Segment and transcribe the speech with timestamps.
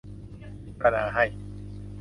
[0.63, 1.25] พิจารณาให้